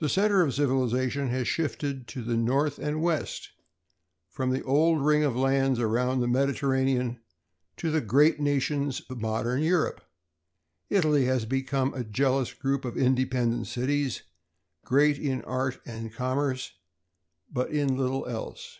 [0.00, 3.52] The center of civilization has shifted to the north and west;
[4.28, 7.22] from the old ring of lands around the Mediterranean
[7.78, 10.02] to the great nations of modern Europe.
[10.90, 14.24] Italy has become a jealous group of independent cities,
[14.84, 16.72] great in art and commerce,
[17.50, 18.78] but in little else.